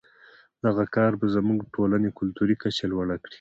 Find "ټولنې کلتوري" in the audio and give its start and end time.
1.75-2.55